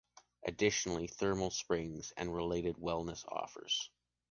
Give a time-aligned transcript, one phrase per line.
[0.47, 3.91] Additionally thermal springs and related wellness offers.